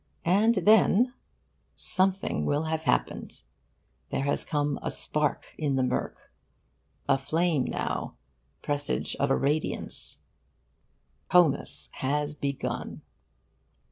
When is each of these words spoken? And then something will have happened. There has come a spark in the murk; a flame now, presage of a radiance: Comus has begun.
And 0.25 0.55
then 0.55 1.13
something 1.75 2.43
will 2.43 2.63
have 2.63 2.85
happened. 2.85 3.43
There 4.09 4.23
has 4.23 4.45
come 4.45 4.79
a 4.81 4.89
spark 4.89 5.53
in 5.59 5.75
the 5.75 5.83
murk; 5.83 6.31
a 7.07 7.19
flame 7.19 7.65
now, 7.65 8.15
presage 8.63 9.15
of 9.17 9.29
a 9.29 9.35
radiance: 9.37 10.17
Comus 11.29 11.89
has 11.93 12.33
begun. 12.33 13.03